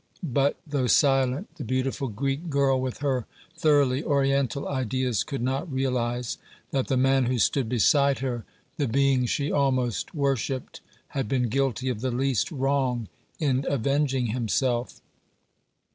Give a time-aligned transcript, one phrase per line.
[0.33, 6.39] But, though silent, the beautiful Greek girl, with her thoroughly oriental ideas, could not realize
[6.71, 8.43] that the man who stood beside her,
[8.77, 13.09] the being she almost worshiped, had been guilty of the least wrong
[13.39, 15.01] in avenging himself.